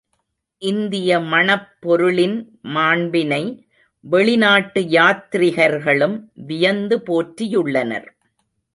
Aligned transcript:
இந்திய 0.61 1.19
மணப் 1.23 1.67
பொருளின் 1.79 2.35
மாண்பினை 2.75 3.41
வெளிநாட்டு 4.03 4.81
யாத்ரிகர்களும் 4.97 6.17
வியந்து 6.47 6.97
போற்றியுள்ளனர். 7.07 8.09